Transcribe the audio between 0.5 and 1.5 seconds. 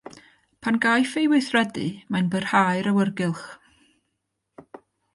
Pan gaiff ei